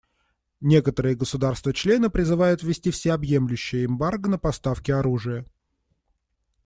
Некоторые 0.61 1.13
государства-члены 1.15 2.09
призывают 2.09 2.63
ввести 2.63 2.89
всеобъемлющее 2.89 3.85
эмбарго 3.85 4.29
на 4.31 4.39
поставки 4.39 4.89
оружия. 4.89 5.45